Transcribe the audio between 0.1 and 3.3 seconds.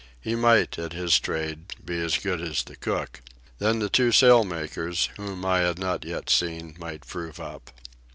He might, at his trade, be as good as the cook.